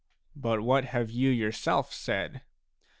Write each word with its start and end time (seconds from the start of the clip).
But 0.35 0.61
what 0.63 0.85
have 0.85 1.11
you 1.11 1.29
yourself 1.29 1.93
said? 1.93 2.41